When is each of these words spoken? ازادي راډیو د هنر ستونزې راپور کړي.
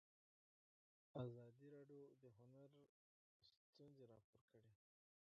ازادي 1.23 1.67
راډیو 1.75 2.03
د 2.21 2.23
هنر 2.37 2.69
ستونزې 3.69 4.03
راپور 4.11 4.41
کړي. 4.51 4.73